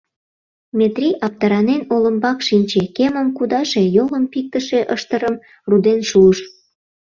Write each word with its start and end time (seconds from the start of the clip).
Метрий, 0.77 1.15
аптыранен, 1.25 1.81
олымбак 1.93 2.39
шинче, 2.47 2.81
кемым 2.95 3.27
кудаше, 3.37 3.81
йолым 3.95 4.25
пиктыше 4.31 4.79
ыштырым 4.95 5.35
руден 5.69 5.99
шуыш. 6.09 6.39